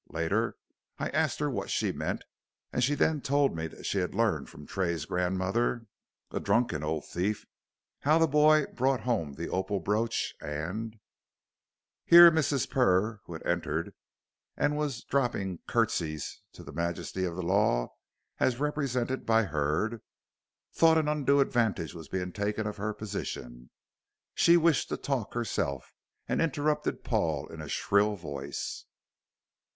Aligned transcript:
Later, 0.09 0.55
I 0.97 1.09
asked 1.09 1.37
her 1.37 1.49
what 1.51 1.69
she 1.69 1.91
meant, 1.91 2.23
and 2.73 2.83
she 2.83 2.95
then 2.95 3.21
told 3.21 3.55
me 3.55 3.67
that 3.67 3.85
she 3.85 3.99
had 3.99 4.15
learned 4.15 4.49
from 4.49 4.65
Tray's 4.65 5.05
grandmother, 5.05 5.85
a 6.31 6.39
drunken 6.39 6.83
old 6.83 7.05
thief, 7.05 7.45
how 7.99 8.17
the 8.17 8.25
boy 8.25 8.65
brought 8.73 9.01
home 9.01 9.33
the 9.33 9.47
opal 9.47 9.79
brooch, 9.79 10.33
and" 10.41 10.95
Here 12.07 12.31
Mrs. 12.31 12.67
Purr, 12.67 13.19
who 13.25 13.33
had 13.33 13.45
entered 13.45 13.93
and 14.57 14.75
was 14.75 15.03
dropping 15.03 15.59
curtseys 15.67 16.41
to 16.53 16.63
the 16.63 16.73
majesty 16.73 17.23
of 17.23 17.35
the 17.35 17.43
law, 17.43 17.89
as 18.39 18.57
represented 18.59 19.23
by 19.23 19.43
Hurd, 19.43 20.01
thought 20.73 20.97
an 20.97 21.07
undue 21.09 21.41
advantage 21.41 21.93
was 21.93 22.07
being 22.07 22.31
taken 22.31 22.65
of 22.65 22.77
her 22.77 22.95
position. 22.95 23.69
She 24.33 24.57
wished 24.57 24.89
to 24.89 24.97
talk 24.97 25.35
herself, 25.35 25.93
and 26.27 26.41
interrupted 26.41 27.03
Paul, 27.03 27.45
in 27.49 27.61
a 27.61 27.69
shrill 27.69 28.15
voice. 28.15 28.85